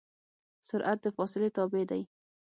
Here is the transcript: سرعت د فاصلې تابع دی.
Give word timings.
سرعت 0.67 0.97
د 1.03 1.05
فاصلې 1.17 1.49
تابع 1.57 1.83
دی. 1.91 2.01